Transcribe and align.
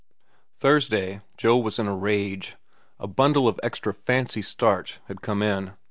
Thursday, 0.57 1.21
Joe 1.37 1.59
was 1.59 1.77
in 1.77 1.87
a 1.87 1.95
rage. 1.95 2.55
A 2.99 3.05
bundle 3.07 3.47
of 3.47 3.59
extra 3.61 3.93
"fancy 3.93 4.41
starch" 4.41 4.99
had 5.05 5.21
come 5.21 5.43
in. 5.43 5.73